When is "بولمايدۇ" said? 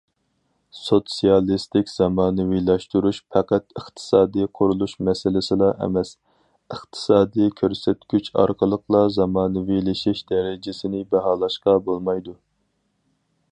11.91-12.35